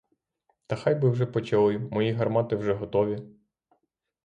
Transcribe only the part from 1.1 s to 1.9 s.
почали,